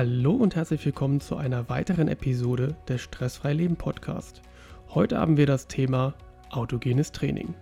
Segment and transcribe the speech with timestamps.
[0.00, 4.42] Hallo und herzlich willkommen zu einer weiteren Episode des Stressfrei Leben Podcast.
[4.90, 6.14] Heute haben wir das Thema
[6.50, 7.52] autogenes Training.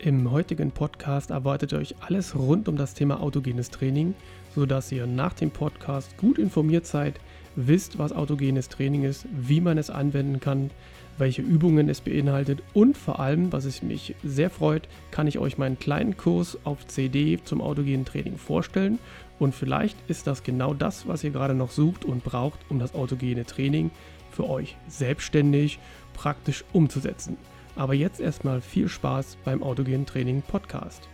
[0.00, 4.16] Im heutigen Podcast erwartet euch alles rund um das Thema autogenes Training,
[4.56, 7.20] sodass ihr nach dem Podcast gut informiert seid,
[7.54, 10.72] wisst, was autogenes Training ist, wie man es anwenden kann,
[11.18, 15.58] welche Übungen es beinhaltet und vor allem, was es mich sehr freut, kann ich euch
[15.58, 18.98] meinen kleinen Kurs auf CD zum autogenen Training vorstellen
[19.38, 22.94] und vielleicht ist das genau das, was ihr gerade noch sucht und braucht, um das
[22.94, 23.90] autogene Training
[24.30, 25.78] für euch selbstständig
[26.14, 27.36] praktisch umzusetzen.
[27.76, 31.08] Aber jetzt erstmal viel Spaß beim autogenen Training Podcast.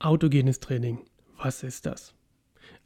[0.00, 0.98] Autogenes Training.
[1.38, 2.12] Was ist das?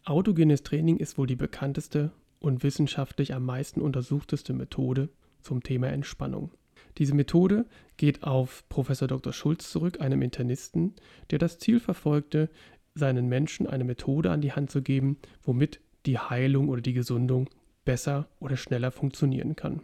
[0.05, 5.11] Autogenes Training ist wohl die bekannteste und wissenschaftlich am meisten untersuchteste Methode
[5.43, 6.51] zum Thema Entspannung.
[6.99, 9.33] Diese Methode geht auf Professor Dr.
[9.33, 10.95] Schulz zurück, einem Internisten,
[11.31, 12.49] der das Ziel verfolgte,
[12.95, 17.49] seinen Menschen eine Methode an die Hand zu geben, womit die Heilung oder die Gesundung
[17.85, 19.83] besser oder schneller funktionieren kann.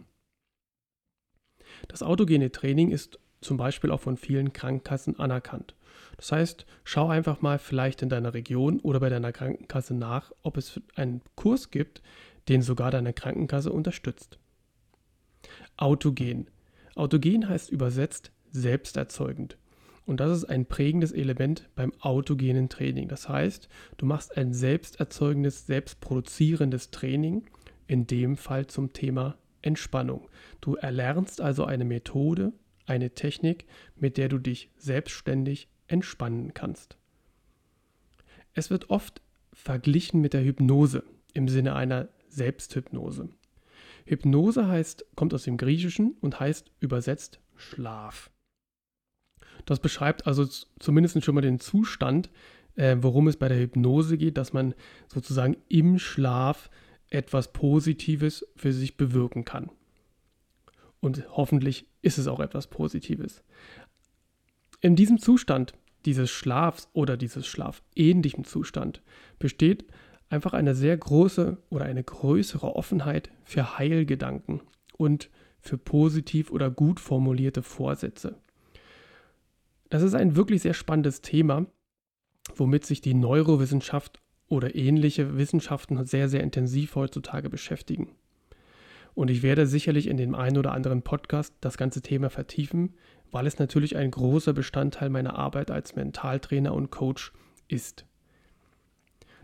[1.87, 5.75] Das autogene Training ist zum Beispiel auch von vielen Krankenkassen anerkannt.
[6.17, 10.57] Das heißt, schau einfach mal vielleicht in deiner Region oder bei deiner Krankenkasse nach, ob
[10.57, 12.01] es einen Kurs gibt,
[12.49, 14.39] den sogar deine Krankenkasse unterstützt.
[15.77, 16.49] Autogen.
[16.95, 19.57] Autogen heißt übersetzt selbsterzeugend.
[20.05, 23.09] Und das ist ein prägendes Element beim autogenen Training.
[23.09, 23.67] Das heißt,
[23.97, 27.43] du machst ein selbsterzeugendes, selbstproduzierendes Training,
[27.87, 30.29] in dem Fall zum Thema Entspannung.
[30.61, 32.53] Du erlernst also eine Methode,
[32.85, 33.65] eine Technik,
[33.97, 36.97] mit der du dich selbstständig entspannen kannst.
[38.53, 39.21] Es wird oft
[39.53, 41.03] verglichen mit der Hypnose
[41.33, 43.29] im Sinne einer Selbsthypnose.
[44.05, 48.29] Hypnose heißt, kommt aus dem Griechischen und heißt übersetzt Schlaf.
[49.65, 50.45] Das beschreibt also
[50.79, 52.29] zumindest schon mal den Zustand,
[52.75, 54.75] äh, worum es bei der Hypnose geht, dass man
[55.11, 56.69] sozusagen im Schlaf
[57.09, 59.69] etwas Positives für sich bewirken kann.
[60.99, 63.43] Und hoffentlich ist es auch etwas Positives.
[64.87, 65.73] In diesem Zustand
[66.05, 69.01] dieses Schlafs oder dieses schlafähnlichen Zustand
[69.37, 69.83] besteht
[70.29, 74.61] einfach eine sehr große oder eine größere Offenheit für Heilgedanken
[74.95, 78.37] und für positiv oder gut formulierte Vorsätze.
[79.89, 81.65] Das ist ein wirklich sehr spannendes Thema,
[82.55, 88.15] womit sich die Neurowissenschaft oder ähnliche Wissenschaften sehr, sehr intensiv heutzutage beschäftigen.
[89.17, 92.93] Und ich werde sicherlich in dem einen oder anderen Podcast das ganze Thema vertiefen,
[93.31, 97.33] weil es natürlich ein großer Bestandteil meiner Arbeit als Mentaltrainer und Coach
[97.67, 98.05] ist.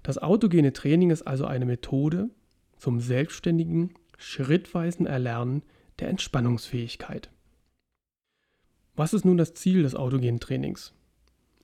[0.04, 2.30] Das autogene Training ist also eine Methode
[2.78, 5.64] zum selbstständigen, schrittweisen Erlernen
[5.98, 7.32] der Entspannungsfähigkeit.
[8.96, 10.94] Was ist nun das Ziel des autogenen Trainings?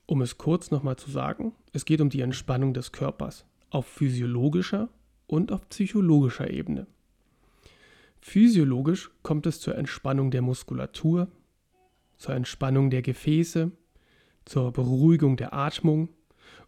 [0.06, 4.88] Um es kurz nochmal zu sagen, es geht um die Entspannung des Körpers auf physiologischer
[5.28, 6.88] und auf psychologischer Ebene.
[8.20, 11.28] Physiologisch kommt es zur Entspannung der Muskulatur,
[12.18, 13.72] zur Entspannung der Gefäße,
[14.44, 16.10] zur Beruhigung der Atmung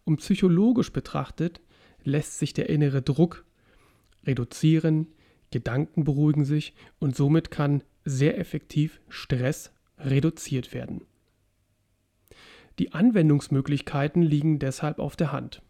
[0.03, 1.61] und psychologisch betrachtet
[2.03, 3.45] lässt sich der innere Druck
[4.25, 5.07] reduzieren,
[5.51, 11.05] Gedanken beruhigen sich und somit kann sehr effektiv Stress reduziert werden.
[12.79, 15.61] Die Anwendungsmöglichkeiten liegen deshalb auf der Hand.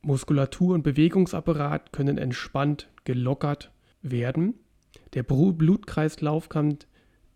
[0.00, 3.72] Muskulatur und Bewegungsapparat können entspannt, gelockert
[4.02, 4.54] werden.
[5.14, 6.86] Der Blutkreislauf kommt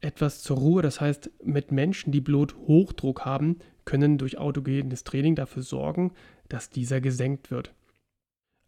[0.00, 0.82] etwas zur Ruhe.
[0.82, 6.12] Das heißt, mit Menschen, die Bluthochdruck haben, können durch autogenes Training dafür sorgen,
[6.48, 7.74] dass dieser gesenkt wird.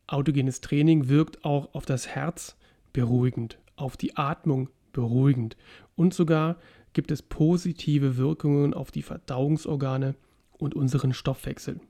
[0.06, 2.56] Autogenes Training wirkt auch auf das Herz
[2.92, 5.56] beruhigend, auf die Atmung beruhigend
[5.96, 6.56] und sogar
[6.92, 10.14] gibt es positive Wirkungen auf die Verdauungsorgane
[10.52, 11.80] und unseren Stoffwechsel.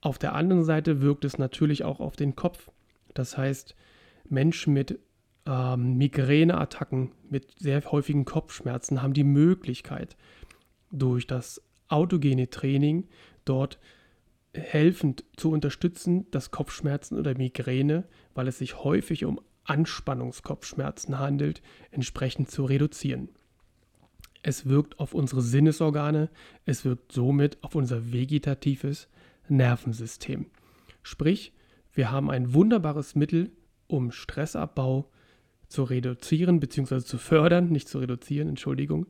[0.00, 2.70] Auf der anderen Seite wirkt es natürlich auch auf den Kopf.
[3.14, 3.74] Das heißt,
[4.28, 4.98] Menschen mit
[5.46, 10.16] ähm, Migräneattacken, mit sehr häufigen Kopfschmerzen haben die Möglichkeit,
[10.90, 13.08] durch das autogene Training
[13.44, 13.78] dort
[14.54, 18.04] helfend zu unterstützen, dass Kopfschmerzen oder Migräne,
[18.34, 23.28] weil es sich häufig um Anspannungskopfschmerzen handelt, entsprechend zu reduzieren.
[24.42, 26.30] Es wirkt auf unsere Sinnesorgane,
[26.64, 29.08] es wirkt somit auf unser vegetatives
[29.48, 30.46] Nervensystem.
[31.02, 31.52] Sprich,
[31.92, 33.50] wir haben ein wunderbares Mittel,
[33.86, 35.10] um Stressabbau
[35.68, 37.00] zu reduzieren bzw.
[37.00, 39.06] zu fördern, nicht zu reduzieren, Entschuldigung,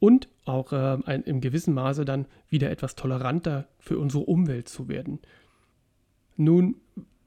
[0.00, 4.88] und auch äh, ein, in gewissem Maße dann wieder etwas toleranter für unsere Umwelt zu
[4.88, 5.18] werden.
[6.36, 6.76] Nun,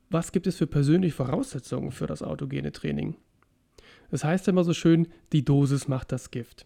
[0.09, 3.15] was gibt es für persönliche Voraussetzungen für das autogene Training?
[4.09, 6.65] Das heißt immer so schön, die Dosis macht das Gift.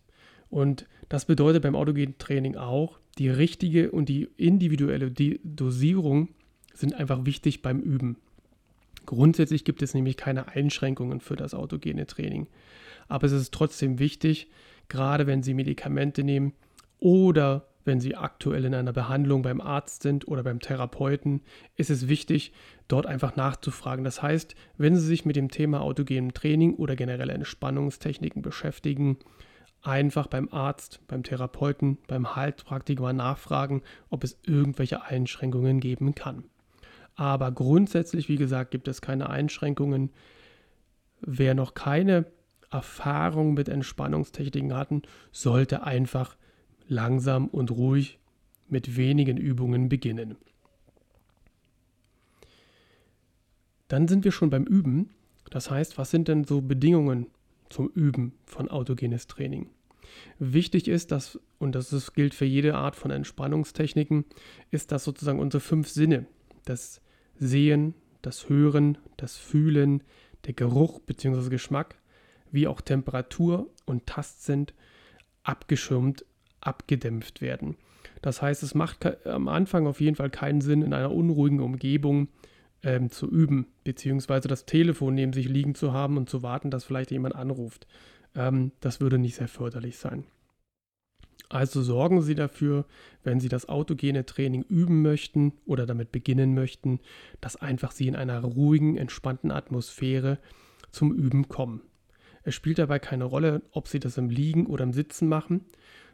[0.49, 6.29] Und das bedeutet beim autogenen Training auch, die richtige und die individuelle Dosierung
[6.73, 8.17] sind einfach wichtig beim Üben.
[9.05, 12.47] Grundsätzlich gibt es nämlich keine Einschränkungen für das autogene Training.
[13.07, 14.49] Aber es ist trotzdem wichtig,
[14.87, 16.53] gerade wenn Sie Medikamente nehmen
[16.99, 21.41] oder wenn Sie aktuell in einer Behandlung beim Arzt sind oder beim Therapeuten,
[21.75, 22.51] ist es wichtig,
[22.87, 24.03] dort einfach nachzufragen.
[24.03, 29.17] Das heißt, wenn Sie sich mit dem Thema autogenem Training oder generell Entspannungstechniken beschäftigen,
[29.83, 36.45] einfach beim Arzt, beim Therapeuten, beim Heilpraktiker nachfragen, ob es irgendwelche Einschränkungen geben kann.
[37.15, 40.11] Aber grundsätzlich, wie gesagt, gibt es keine Einschränkungen.
[41.21, 42.25] Wer noch keine
[42.71, 46.35] Erfahrung mit Entspannungstechniken hatten, sollte einfach
[46.87, 48.19] langsam und ruhig
[48.67, 50.35] mit wenigen Übungen beginnen.
[53.87, 55.11] Dann sind wir schon beim Üben.
[55.51, 57.27] Das heißt, was sind denn so Bedingungen
[57.69, 59.69] zum Üben von autogenes Training?
[60.39, 64.25] Wichtig ist, dass, und das gilt für jede Art von Entspannungstechniken,
[64.71, 66.25] ist, dass sozusagen unsere fünf Sinne,
[66.65, 67.01] das
[67.39, 70.03] Sehen, das Hören, das Fühlen,
[70.45, 71.49] der Geruch bzw.
[71.49, 71.95] Geschmack,
[72.51, 74.67] wie auch Temperatur und Tastsinn
[75.43, 76.25] abgeschirmt,
[76.61, 77.77] abgedämpft werden.
[78.21, 82.29] Das heißt, es macht am Anfang auf jeden Fall keinen Sinn, in einer unruhigen Umgebung
[82.81, 86.83] ähm, zu üben, beziehungsweise das Telefon neben sich liegen zu haben und zu warten, dass
[86.83, 87.87] vielleicht jemand anruft.
[88.35, 90.25] Ähm, das würde nicht sehr förderlich sein.
[91.49, 92.85] Also sorgen Sie dafür,
[93.23, 96.99] wenn Sie das autogene Training üben möchten oder damit beginnen möchten,
[97.41, 100.39] dass einfach Sie in einer ruhigen, entspannten Atmosphäre
[100.91, 101.81] zum Üben kommen.
[102.43, 105.65] Es spielt dabei keine Rolle, ob Sie das im Liegen oder im Sitzen machen,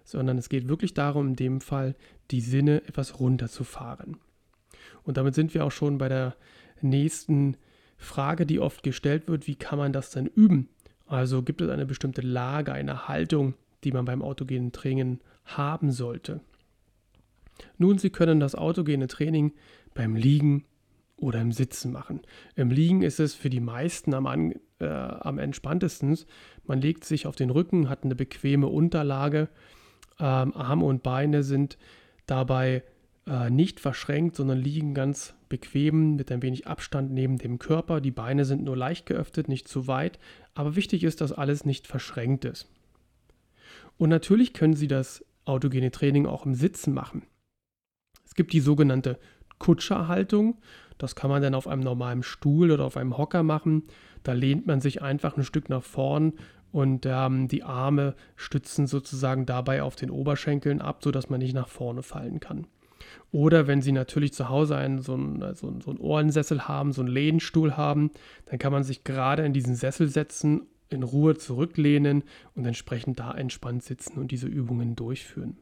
[0.04, 1.96] sondern es geht wirklich darum, in dem Fall
[2.32, 4.18] die Sinne etwas runterzufahren.
[5.04, 6.36] Und damit sind wir auch schon bei der
[6.82, 7.58] nächsten
[7.98, 10.70] Frage, die oft gestellt wird, wie kann man das denn üben?
[11.06, 16.42] Also gibt es eine bestimmte Lage, eine Haltung, die man beim autogenen Training haben sollte.
[17.78, 19.54] Nun, Sie können das autogene Training
[19.94, 20.66] beim Liegen
[21.18, 22.22] oder im Sitzen machen.
[22.56, 26.18] Im Liegen ist es für die meisten am, äh, am entspanntesten.
[26.66, 29.50] Man legt sich auf den Rücken, hat eine bequeme Unterlage.
[30.20, 31.78] Ähm, Arme und Beine sind
[32.26, 32.84] dabei
[33.28, 38.02] äh, nicht verschränkt, sondern liegen ganz bequem mit ein wenig Abstand neben dem Körper.
[38.02, 40.18] Die Beine sind nur leicht geöffnet, nicht zu weit.
[40.56, 42.68] Aber wichtig ist, dass alles nicht verschränkt ist.
[44.02, 47.22] Und natürlich können Sie das autogene Training auch im Sitzen machen.
[48.26, 49.20] Es gibt die sogenannte
[49.60, 50.60] Kutscherhaltung.
[50.98, 53.84] Das kann man dann auf einem normalen Stuhl oder auf einem Hocker machen.
[54.24, 56.34] Da lehnt man sich einfach ein Stück nach vorn
[56.72, 61.68] und ähm, die Arme stützen sozusagen dabei auf den Oberschenkeln ab, sodass man nicht nach
[61.68, 62.66] vorne fallen kann.
[63.32, 67.02] Oder wenn Sie natürlich zu Hause einen, so, einen, einen, so einen Ohrensessel haben, so
[67.02, 68.10] einen Lehnstuhl haben,
[68.48, 72.24] dann kann man sich gerade in diesen Sessel setzen, in Ruhe zurücklehnen
[72.56, 75.58] und entsprechend da entspannt sitzen und diese Übungen durchführen.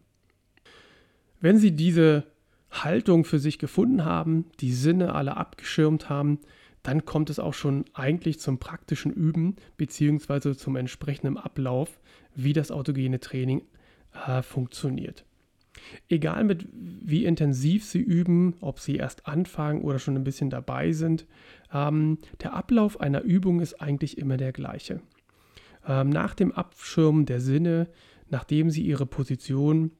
[1.39, 2.25] Wenn Sie diese
[2.71, 6.39] Haltung für sich gefunden haben, die Sinne alle abgeschirmt haben,
[6.83, 10.55] dann kommt es auch schon eigentlich zum praktischen Üben bzw.
[10.55, 11.99] zum entsprechenden Ablauf,
[12.35, 13.63] wie das autogene Training
[14.27, 15.25] äh, funktioniert.
[16.07, 20.91] Egal mit wie intensiv Sie üben, ob Sie erst anfangen oder schon ein bisschen dabei
[20.91, 21.25] sind,
[21.73, 25.01] ähm, der Ablauf einer Übung ist eigentlich immer der gleiche.
[25.87, 27.89] Ähm, nach dem Abschirmen der Sinne,
[28.29, 29.91] nachdem Sie Ihre Position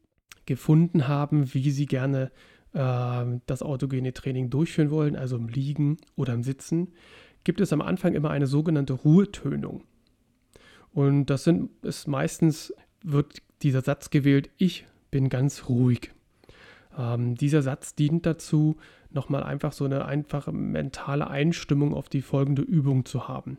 [0.45, 2.31] gefunden haben, wie Sie gerne
[2.73, 6.93] äh, das autogene Training durchführen wollen, also im Liegen oder im Sitzen,
[7.43, 9.83] gibt es am Anfang immer eine sogenannte Ruhetönung.
[10.91, 16.11] Und das sind, ist meistens wird dieser Satz gewählt, ich bin ganz ruhig.
[16.97, 18.77] Ähm, dieser Satz dient dazu,
[19.11, 23.57] nochmal einfach so eine einfache mentale Einstimmung auf die folgende Übung zu haben.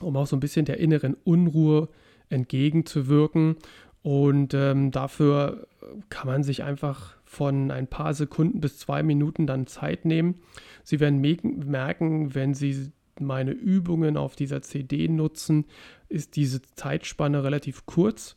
[0.00, 1.88] Um auch so ein bisschen der inneren Unruhe
[2.28, 3.56] entgegenzuwirken.
[4.02, 5.66] Und ähm, dafür
[6.08, 10.40] kann man sich einfach von ein paar Sekunden bis zwei Minuten dann Zeit nehmen.
[10.82, 15.66] Sie werden merken, wenn Sie meine Übungen auf dieser CD nutzen,
[16.08, 18.36] ist diese Zeitspanne relativ kurz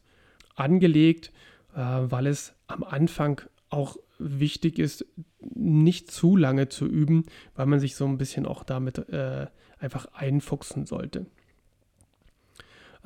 [0.56, 1.32] angelegt,
[1.76, 5.06] äh, weil es am Anfang auch wichtig ist,
[5.54, 9.48] nicht zu lange zu üben, weil man sich so ein bisschen auch damit äh,
[9.80, 11.26] einfach einfuchsen sollte.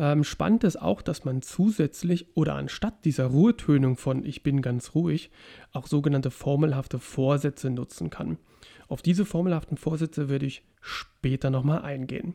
[0.02, 4.96] Ähm, spannend ist auch, dass man zusätzlich oder anstatt dieser Ruhetönung von Ich bin ganz
[4.96, 5.30] ruhig
[5.74, 8.40] auch sogenannte formelhafte Vorsätze nutzen kann.
[8.88, 12.34] Auf diese formelhaften Vorsätze werde ich später nochmal eingehen.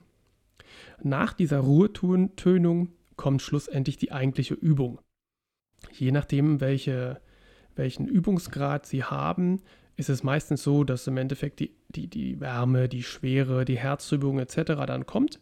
[1.02, 5.00] Nach dieser Ruhetönung kommt schlussendlich die eigentliche Übung.
[5.90, 7.20] Je nachdem, welche,
[7.74, 9.60] welchen Übungsgrad Sie haben,
[9.96, 14.38] ist es meistens so, dass im Endeffekt die, die, die Wärme, die Schwere, die Herzübung
[14.38, 14.86] etc.
[14.86, 15.40] dann kommt.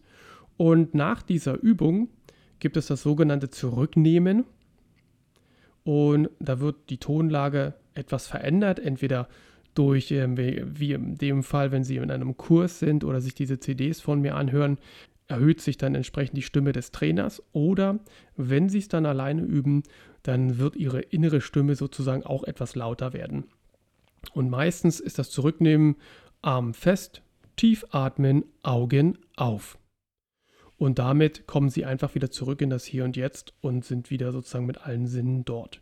[0.57, 2.09] Und nach dieser Übung
[2.61, 4.45] gibt es das sogenannte Zurücknehmen.
[5.85, 9.29] Und da wird die Tonlage etwas verändert, entweder
[9.75, 13.59] durch, ähm, wie in dem Fall, wenn Sie in einem Kurs sind oder sich diese
[13.59, 14.79] CDs von mir anhören,
[15.27, 17.43] erhöht sich dann entsprechend die Stimme des Trainers.
[17.53, 17.99] Oder
[18.37, 19.83] wenn Sie es dann alleine üben,
[20.23, 23.45] dann wird Ihre innere Stimme sozusagen auch etwas lauter werden.
[24.33, 25.97] Und meistens ist das Zurücknehmen
[26.41, 27.23] Arm fest,
[27.57, 29.79] tief atmen, Augen auf.
[30.77, 34.33] Und damit kommen sie einfach wieder zurück in das Hier und Jetzt und sind wieder
[34.33, 35.81] sozusagen mit allen Sinnen dort.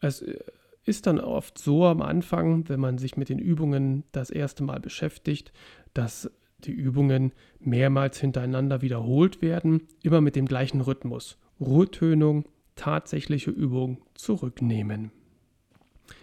[0.00, 0.38] Es äh,
[0.84, 4.80] ist dann oft so am Anfang, wenn man sich mit den Übungen das erste Mal
[4.80, 5.52] beschäftigt,
[5.94, 6.30] dass
[6.60, 11.38] die Übungen mehrmals hintereinander wiederholt werden, immer mit dem gleichen Rhythmus.
[11.60, 15.10] Ruhetönung, tatsächliche Übung, zurücknehmen.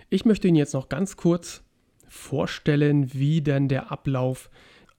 [0.10, 1.64] Ich möchte Ihnen jetzt noch ganz kurz
[2.08, 4.50] vorstellen, wie denn der Ablauf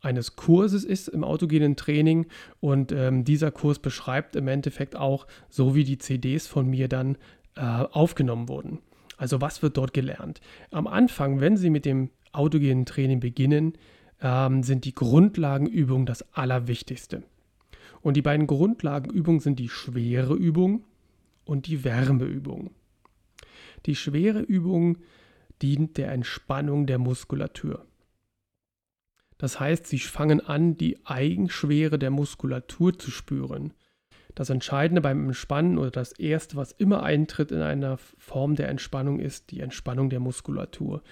[0.03, 2.27] eines Kurses ist im autogenen Training
[2.61, 7.17] und ähm, dieser Kurs beschreibt im Endeffekt auch, so wie die CDs von mir dann
[7.55, 8.81] äh, aufgenommen wurden.
[9.17, 10.41] Also was wird dort gelernt?
[10.73, 13.75] Am Anfang, wenn Sie mit dem autogenen Training beginnen,
[14.21, 17.23] ähm, sind die Grundlagenübungen das Allerwichtigste.
[18.01, 20.85] Und die beiden Grundlagenübungen sind die schwere Übung
[21.45, 22.71] und die Wärmeübung.
[23.87, 24.99] Die schwere Übung
[25.61, 27.85] dient der Entspannung der Muskulatur.
[29.43, 33.75] Das heißt, sie fangen an, die Eigenschwere der Muskulatur zu spüren.
[34.37, 39.19] Das Entscheidende beim Entspannen oder das Erste, was immer eintritt in einer Form der Entspannung,
[39.19, 41.03] ist die Entspannung der Muskulatur.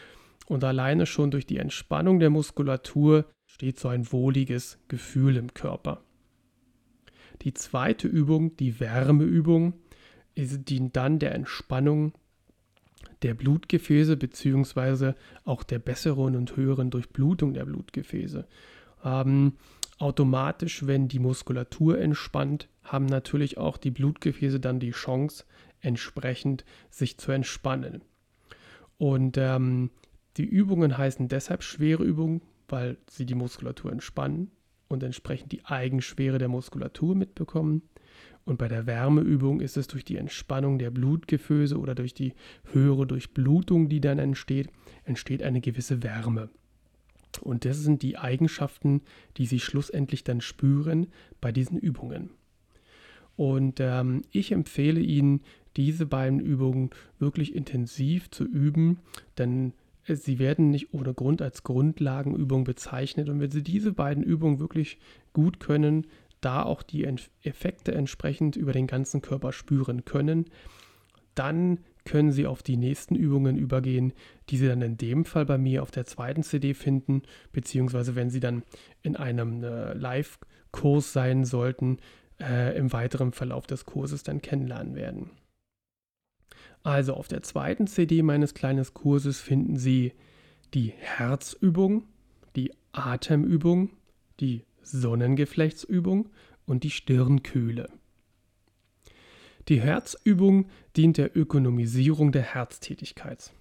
[0.47, 6.05] Und alleine schon durch die Entspannung der Muskulatur steht so ein wohliges Gefühl im Körper.
[7.43, 9.75] Die zweite Übung, die Wärmeübung,
[10.37, 12.13] dient dann der Entspannung
[13.23, 18.47] der Blutgefäße beziehungsweise auch der besseren und höheren Durchblutung der Blutgefäße.
[19.05, 19.55] Ähm,
[19.99, 25.45] automatisch, wenn die Muskulatur entspannt, haben natürlich auch die Blutgefäße dann die Chance,
[25.81, 28.03] entsprechend sich zu entspannen.
[28.99, 29.91] Und ähm,
[30.37, 34.51] die Übungen heißen deshalb schwere Übungen, weil sie die Muskulatur entspannen
[34.89, 37.83] und entsprechend die Eigenschwere der Muskulatur mitbekommen.
[38.51, 42.33] Und bei der Wärmeübung ist es durch die Entspannung der Blutgefäße oder durch die
[42.73, 44.71] höhere Durchblutung, die dann entsteht,
[45.05, 46.51] entsteht eine gewisse Wärme.
[47.43, 49.03] Und das sind die Eigenschaften,
[49.37, 51.07] die Sie schlussendlich dann spüren
[51.41, 52.31] bei diesen Übungen.
[53.37, 55.43] Und ähm, ich empfehle Ihnen,
[55.77, 56.91] diese beiden Übungen
[57.21, 58.99] wirklich intensiv zu üben,
[59.39, 59.75] denn
[60.09, 63.29] sie werden nicht ohne Grund als Grundlagenübung bezeichnet.
[63.29, 64.99] Und wenn Sie diese beiden Übungen wirklich
[65.33, 66.09] gut können,
[66.41, 67.07] da auch die
[67.43, 70.47] Effekte entsprechend über den ganzen Körper spüren können,
[71.35, 74.13] dann können Sie auf die nächsten Übungen übergehen,
[74.49, 78.31] die Sie dann in dem Fall bei mir auf der zweiten CD finden, beziehungsweise wenn
[78.31, 78.63] Sie dann
[79.03, 81.99] in einem äh, Live-Kurs sein sollten,
[82.41, 85.31] äh, im weiteren Verlauf des Kurses dann kennenlernen werden.
[86.83, 90.13] Also auf der zweiten CD meines kleinen Kurses finden Sie
[90.73, 92.05] die Herzübung,
[92.57, 93.91] die Atemübung,
[94.41, 96.29] die Sonnengeflechtsübung
[96.67, 97.89] und die Stirnkühle.
[99.69, 103.53] Die Herzübung dient der Ökonomisierung der Herztätigkeit,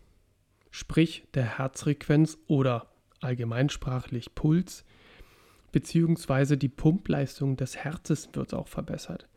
[0.72, 4.86] sprich der Herzfrequenz oder allgemeinsprachlich Puls,
[5.72, 9.28] beziehungsweise die Pumpleistung des Herzens wird auch verbessert.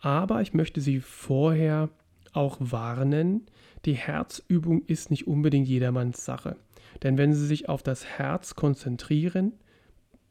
[0.00, 1.90] Aber ich möchte Sie vorher
[2.32, 3.46] auch warnen,
[3.84, 6.56] die Herzübung ist nicht unbedingt jedermanns Sache.
[7.02, 9.52] Denn wenn Sie sich auf das Herz konzentrieren,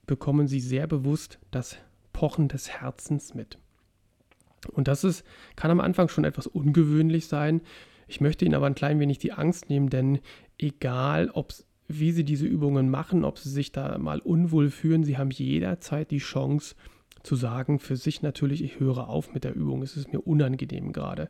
[0.05, 1.77] bekommen sie sehr bewusst das
[2.11, 3.57] Pochen des Herzens mit.
[4.71, 7.61] Und das ist, kann am Anfang schon etwas ungewöhnlich sein.
[8.07, 10.19] Ich möchte Ihnen aber ein klein wenig die Angst nehmen, denn
[10.57, 11.31] egal,
[11.87, 16.11] wie Sie diese Übungen machen, ob Sie sich da mal unwohl fühlen, Sie haben jederzeit
[16.11, 16.75] die Chance
[17.23, 20.91] zu sagen, für sich natürlich, ich höre auf mit der Übung, es ist mir unangenehm
[20.93, 21.29] gerade.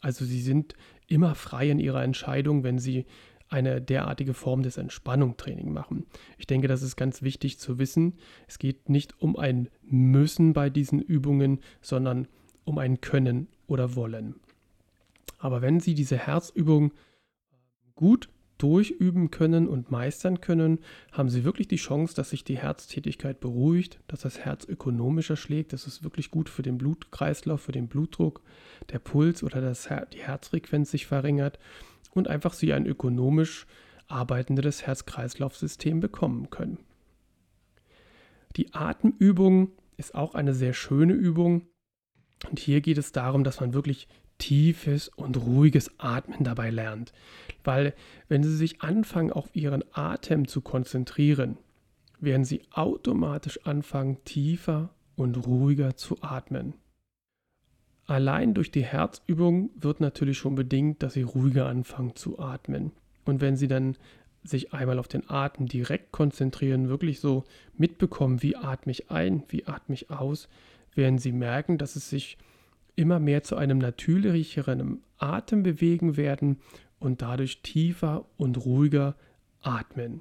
[0.00, 0.74] Also Sie sind
[1.08, 3.06] immer frei in Ihrer Entscheidung, wenn Sie
[3.52, 6.06] eine derartige Form des Entspannungstraining machen.
[6.38, 8.14] Ich denke, das ist ganz wichtig zu wissen.
[8.48, 12.28] Es geht nicht um ein Müssen bei diesen Übungen, sondern
[12.64, 14.36] um ein Können oder Wollen.
[15.38, 16.92] Aber wenn Sie diese Herzübung
[17.94, 18.28] gut
[18.58, 20.78] durchüben können und meistern können,
[21.10, 25.72] haben Sie wirklich die Chance, dass sich die Herztätigkeit beruhigt, dass das Herz ökonomischer schlägt.
[25.72, 28.40] Das ist wirklich gut für den Blutkreislauf, für den Blutdruck,
[28.92, 31.58] der Puls oder das die Herzfrequenz sich verringert
[32.14, 33.66] und einfach sie ein ökonomisch
[34.08, 36.78] arbeitendes Herz-Kreislauf-System bekommen können.
[38.56, 41.66] Die Atemübung ist auch eine sehr schöne Übung.
[42.48, 47.12] Und hier geht es darum, dass man wirklich tiefes und ruhiges Atmen dabei lernt.
[47.64, 47.94] Weil
[48.28, 51.56] wenn Sie sich anfangen, auf Ihren Atem zu konzentrieren,
[52.18, 56.74] werden Sie automatisch anfangen, tiefer und ruhiger zu atmen.
[58.06, 62.92] Allein durch die Herzübung wird natürlich schon bedingt, dass Sie ruhiger anfangen zu atmen.
[63.24, 63.96] Und wenn Sie dann
[64.44, 67.44] sich einmal auf den Atem direkt konzentrieren, wirklich so
[67.76, 70.48] mitbekommen, wie atme ich ein, wie atme ich aus,
[70.94, 72.38] werden Sie merken, dass es sich
[72.96, 76.58] immer mehr zu einem natürlicheren Atem bewegen werden
[76.98, 79.14] und dadurch tiefer und ruhiger
[79.62, 80.20] atmen.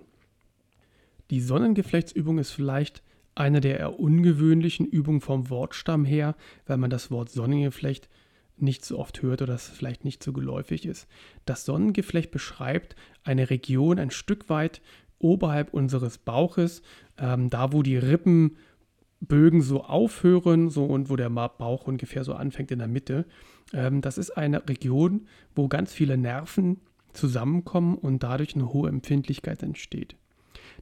[1.32, 3.02] Die Sonnengeflechtsübung ist vielleicht
[3.36, 6.36] eine der eher ungewöhnlichen Übungen vom Wortstamm her,
[6.66, 8.10] weil man das Wort Sonnengeflecht
[8.58, 11.08] nicht so oft hört oder es vielleicht nicht so geläufig ist.
[11.46, 14.82] Das Sonnengeflecht beschreibt eine Region ein Stück weit
[15.20, 16.82] oberhalb unseres Bauches,
[17.18, 22.72] ähm, da wo die Rippenbögen so aufhören so und wo der Bauch ungefähr so anfängt
[22.72, 23.26] in der Mitte.
[23.74, 26.82] Ähm, das ist eine Region, wo ganz viele Nerven
[27.14, 30.16] zusammenkommen und dadurch eine hohe Empfindlichkeit entsteht.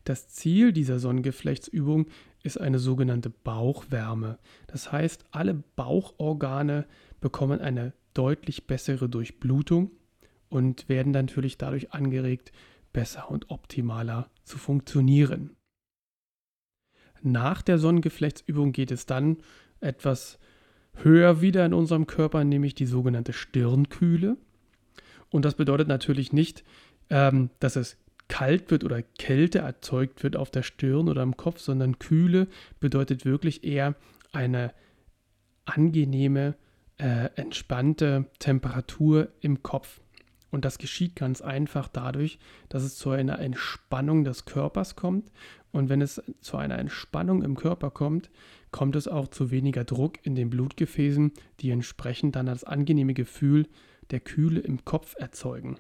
[0.04, 2.08] Das Ziel dieser Sonnengeflechtsübung
[2.44, 4.40] ist eine sogenannte Bauchwärme.
[4.68, 6.86] Das heißt, alle Bauchorgane
[7.20, 9.92] bekommen eine deutlich bessere Durchblutung
[10.50, 12.52] und werden natürlich dadurch angeregt,
[12.94, 15.56] besser und optimaler zu funktionieren.
[17.22, 19.38] Nach der Sonnengeflechtsübung geht es dann
[19.82, 20.40] etwas
[20.94, 24.38] höher wieder in unserem Körper, nämlich die sogenannte Stirnkühle.
[25.30, 26.64] Und das bedeutet natürlich nicht,
[27.10, 27.98] ähm, dass es
[28.30, 32.48] kalt wird oder Kälte erzeugt wird auf der Stirn oder im Kopf, sondern Kühle
[32.80, 33.96] bedeutet wirklich eher
[34.32, 34.72] eine
[35.66, 36.56] angenehme,
[36.98, 40.00] äh, entspannte Temperatur im Kopf.
[40.52, 45.32] Und das geschieht ganz einfach dadurch, dass es zu einer Entspannung des Körpers kommt.
[45.72, 48.30] Und wenn es zu einer Entspannung im Körper kommt,
[48.72, 53.68] kommt es auch zu weniger Druck in den Blutgefäßen, die entsprechend dann das angenehme Gefühl
[54.10, 55.78] der Kühle im Kopf erzeugen.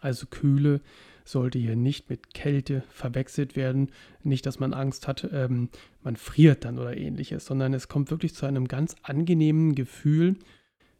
[0.00, 0.80] Also Kühle
[1.28, 3.90] sollte hier nicht mit Kälte verwechselt werden.
[4.22, 5.68] Nicht, dass man Angst hat, ähm,
[6.02, 10.36] man friert dann oder ähnliches, sondern es kommt wirklich zu einem ganz angenehmen Gefühl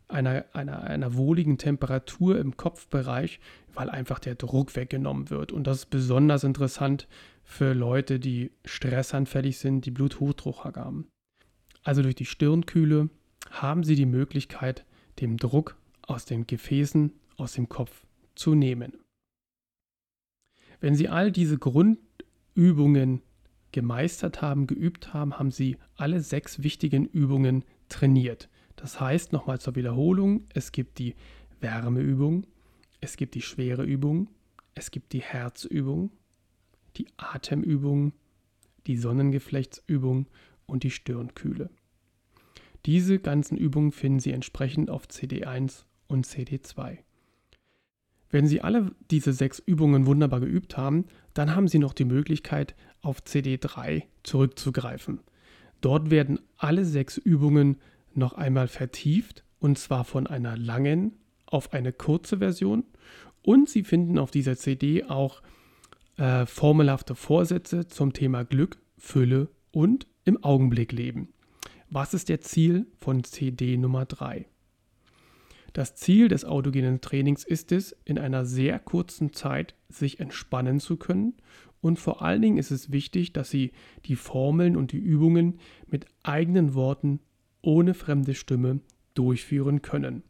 [0.09, 3.41] einer, einer, einer wohligen Temperatur im Kopfbereich,
[3.75, 5.53] weil einfach der Druck weggenommen wird.
[5.53, 7.07] Und das ist besonders interessant
[7.45, 11.09] für Leute, die stressanfällig sind, die Bluthochdruck haben.
[11.85, 13.11] Also durch die Stirnkühle
[13.51, 14.85] haben Sie die Möglichkeit,
[15.21, 18.93] dem Druck aus den Gefäßen, aus dem Kopf zu nehmen.
[20.81, 23.23] Wenn Sie all diese Grundübungen
[23.73, 28.49] gemeistert haben, geübt haben, haben Sie alle sechs wichtigen Übungen trainiert.
[28.77, 31.15] Das heißt, nochmal zur Wiederholung, es gibt die
[31.61, 32.47] Wärmeübung,
[33.01, 34.29] es gibt die schwere Übung,
[34.75, 36.11] es gibt die Herzübung,
[36.97, 38.13] die Atemübung,
[38.87, 40.27] die Sonnengeflechtsübung
[40.67, 41.71] und die Stirnkühle.
[42.87, 46.99] Diese ganzen Übungen finden Sie entsprechend auf CD1 und CD2.
[48.31, 52.75] Wenn Sie alle diese sechs Übungen wunderbar geübt haben, dann haben Sie noch die Möglichkeit,
[53.01, 55.21] auf CD3 zurückzugreifen.
[55.81, 57.77] Dort werden alle sechs Übungen
[58.15, 62.85] noch einmal vertieft und zwar von einer langen auf eine kurze Version.
[63.43, 65.43] Und Sie finden auf dieser CD auch
[66.17, 71.29] äh, formelhafte Vorsätze zum Thema Glück, Fülle und im Augenblick leben.
[71.91, 74.47] Was ist der Ziel von CD Nummer 3?
[75.79, 80.97] Das Ziel des autogenen Trainings ist es, in einer sehr kurzen Zeit sich entspannen zu
[80.97, 81.35] können
[81.81, 83.71] und vor allen Dingen ist es wichtig, dass Sie
[84.05, 87.21] die Formeln und die Übungen mit eigenen Worten
[87.63, 88.81] ohne fremde Stimme
[89.15, 90.25] durchführen können.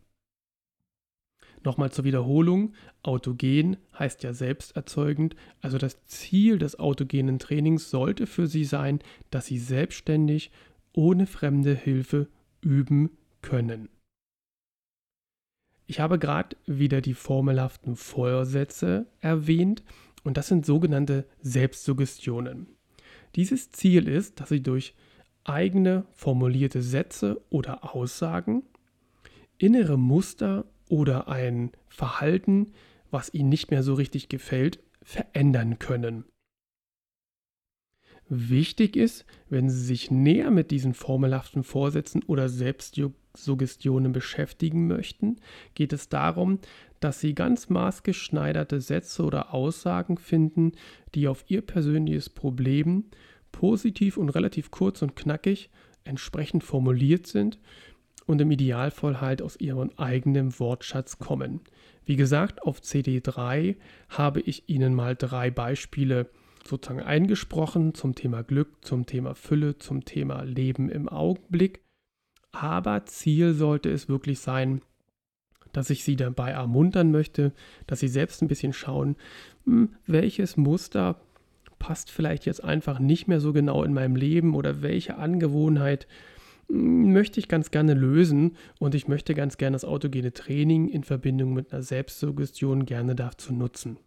[1.65, 8.49] Nochmal zur Wiederholung, autogen heißt ja selbsterzeugend, also das Ziel des autogenen Trainings sollte für
[8.49, 8.99] Sie sein,
[9.31, 10.51] dass Sie selbstständig
[10.93, 12.29] ohne fremde Hilfe
[12.61, 13.89] üben können.
[15.91, 19.83] Ich habe gerade wieder die formelhaften Vorsätze erwähnt
[20.23, 22.67] und das sind sogenannte Selbstsuggestionen.
[23.37, 24.95] Dieses Ziel ist, dass Sie durch
[25.45, 28.65] eigene formulierte Sätze oder Aussagen
[29.57, 32.73] innere Muster oder ein Verhalten,
[33.11, 36.27] was Ihnen nicht mehr so richtig gefällt, verändern können.
[38.31, 45.37] Wichtig ist, wenn Sie sich näher mit diesen formelhaften Vorsätzen oder Selbstsuggestionen beschäftigen möchten,
[45.75, 46.59] geht es darum,
[47.01, 50.73] dass Sie ganz maßgeschneiderte Sätze oder Aussagen finden,
[51.15, 53.05] die auf Ihr persönliches Problem
[53.51, 55.71] positiv und relativ kurz und knackig
[56.05, 57.59] entsprechend formuliert sind
[58.27, 61.61] und im Idealfall halt aus Ihrem eigenen Wortschatz kommen.
[62.05, 63.77] Wie gesagt, auf CD3
[64.11, 66.29] habe ich Ihnen mal drei Beispiele
[66.67, 71.81] sozusagen eingesprochen zum Thema Glück, zum Thema Fülle, zum Thema Leben im Augenblick.
[72.53, 74.83] Aber Ziel sollte es wirklich sein,
[75.73, 77.53] dass ich Sie dabei ermuntern möchte,
[77.87, 79.17] dass Sie selbst ein bisschen schauen,
[79.65, 81.21] hm, welches Muster
[81.79, 86.07] passt vielleicht jetzt einfach nicht mehr so genau in meinem Leben oder welche Angewohnheit
[86.69, 91.05] hm, möchte ich ganz gerne lösen und ich möchte ganz gerne das autogene Training in
[91.05, 93.99] Verbindung mit einer Selbstsuggestion gerne dazu nutzen.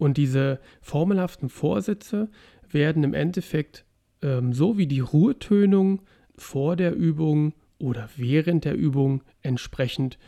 [0.00, 2.30] Und diese formelhaften Vorsätze
[2.70, 3.84] werden im Endeffekt
[4.22, 6.00] ähm, so wie die Ruhetönung
[6.38, 10.18] vor der Übung oder während der Übung entsprechend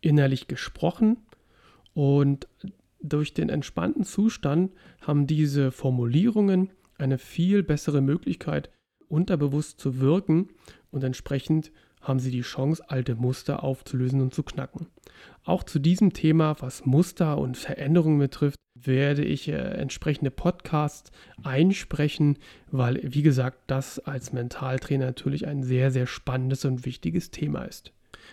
[0.00, 1.18] innerlich gesprochen.
[1.94, 2.48] Und
[3.00, 8.70] durch den entspannten Zustand haben diese Formulierungen eine viel bessere Möglichkeit,
[9.06, 10.48] unterbewusst zu wirken
[10.90, 11.70] und entsprechend
[12.02, 14.88] haben sie die Chance, alte Muster aufzulösen und zu knacken.
[15.44, 21.10] Auch zu diesem Thema, was Muster und Veränderungen betrifft, werde ich äh, entsprechende Podcasts
[21.42, 22.38] einsprechen,
[22.70, 27.92] weil, wie gesagt, das als Mentaltrainer natürlich ein sehr, sehr spannendes und wichtiges Thema ist.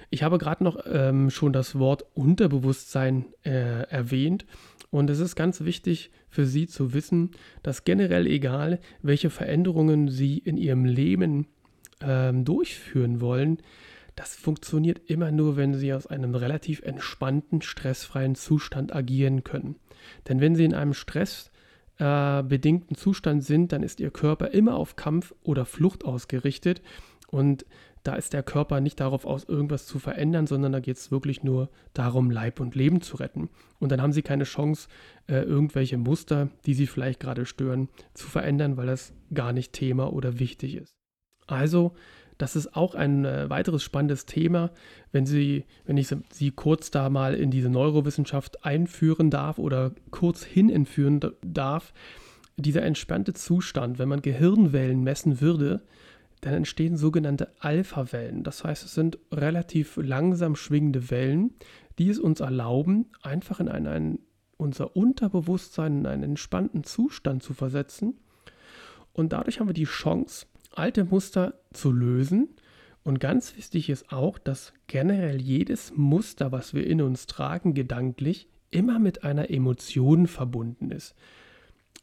[0.10, 4.46] Ich habe gerade noch ähm, schon das Wort Unterbewusstsein äh, erwähnt
[4.92, 7.32] und es ist ganz wichtig für Sie zu wissen,
[7.64, 11.48] dass generell egal, welche Veränderungen Sie in Ihrem Leben
[12.02, 13.60] ähm, durchführen wollen,
[14.16, 19.78] das funktioniert immer nur, wenn Sie aus einem relativ entspannten, stressfreien Zustand agieren können.
[20.28, 24.98] Denn wenn Sie in einem stressbedingten äh, Zustand sind, dann ist Ihr Körper immer auf
[24.98, 26.82] Kampf oder Flucht ausgerichtet
[27.30, 27.66] und
[28.04, 31.44] da ist der Körper nicht darauf aus, irgendwas zu verändern, sondern da geht es wirklich
[31.44, 33.50] nur darum, Leib und Leben zu retten.
[33.80, 34.88] Und dann haben sie keine Chance,
[35.28, 40.14] äh, irgendwelche Muster, die sie vielleicht gerade stören, zu verändern, weil das gar nicht Thema
[40.14, 40.99] oder wichtig ist.
[41.50, 41.94] Also,
[42.38, 44.72] das ist auch ein äh, weiteres spannendes Thema,
[45.12, 50.44] wenn Sie, wenn ich Sie kurz da mal in diese Neurowissenschaft einführen darf oder kurz
[50.44, 51.94] hin entführen darf.
[52.56, 55.82] Dieser entspannte Zustand, wenn man Gehirnwellen messen würde,
[56.42, 58.44] dann entstehen sogenannte Alpha-Wellen.
[58.44, 61.56] Das heißt, es sind relativ langsam schwingende Wellen,
[61.98, 64.20] die es uns erlauben, einfach in einen,
[64.56, 68.18] unser Unterbewusstsein in einen entspannten Zustand zu versetzen.
[69.12, 70.46] Und dadurch haben wir die Chance,
[70.80, 72.50] alte Muster zu lösen.
[73.04, 78.48] Und ganz wichtig ist auch, dass generell jedes Muster, was wir in uns tragen, gedanklich,
[78.72, 81.16] immer mit einer Emotion verbunden ist.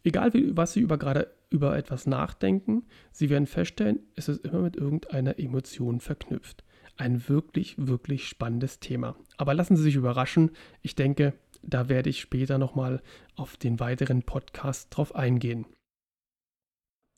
[0.05, 4.63] Egal, wie, was Sie über gerade über etwas nachdenken, Sie werden feststellen, es ist immer
[4.63, 6.65] mit irgendeiner Emotion verknüpft.
[6.97, 9.17] Ein wirklich, wirklich spannendes Thema.
[9.37, 10.51] Aber lassen Sie sich überraschen.
[10.83, 13.03] Ich denke, da werde ich später nochmal
[13.35, 15.67] auf den weiteren Podcast drauf eingehen.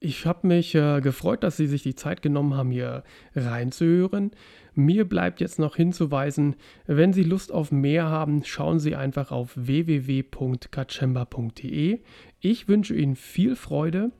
[0.00, 3.02] Ich habe mich äh, gefreut, dass Sie sich die Zeit genommen haben, hier
[3.34, 4.30] reinzuhören.
[4.74, 6.54] Mir bleibt jetzt noch hinzuweisen,
[6.86, 11.98] wenn Sie Lust auf mehr haben, schauen Sie einfach auf www.kachemba.de.
[12.38, 14.12] Ich wünsche Ihnen viel Freude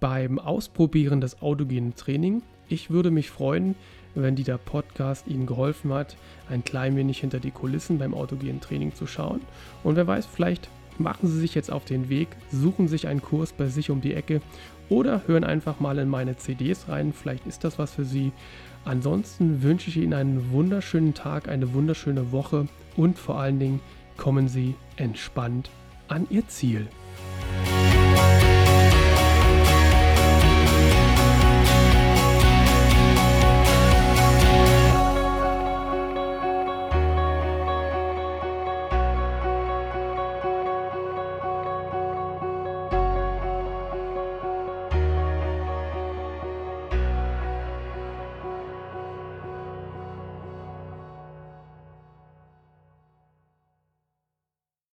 [0.00, 2.42] beim Ausprobieren des autogenen Training.
[2.68, 3.76] Ich würde mich freuen,
[4.16, 6.16] wenn dieser Podcast Ihnen geholfen hat,
[6.48, 9.42] ein klein wenig hinter die Kulissen beim autogenen Training zu schauen.
[9.84, 10.68] Und wer weiß, vielleicht
[11.00, 14.14] machen Sie sich jetzt auf den Weg, suchen sich einen Kurs bei sich um die
[14.14, 14.40] Ecke
[14.88, 17.12] oder hören einfach mal in meine CDs rein.
[17.12, 18.32] Vielleicht ist das was für Sie.
[18.84, 23.80] Ansonsten wünsche ich Ihnen einen wunderschönen Tag, eine wunderschöne Woche und vor allen Dingen
[24.16, 25.70] kommen Sie entspannt
[26.08, 26.88] an Ihr Ziel.